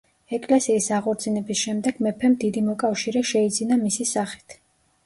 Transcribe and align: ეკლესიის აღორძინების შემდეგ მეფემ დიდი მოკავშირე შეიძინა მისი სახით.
ეკლესიის 0.35 0.87
აღორძინების 0.99 1.61
შემდეგ 1.67 2.01
მეფემ 2.07 2.39
დიდი 2.45 2.65
მოკავშირე 2.71 3.25
შეიძინა 3.35 3.81
მისი 3.87 4.11
სახით. 4.17 4.63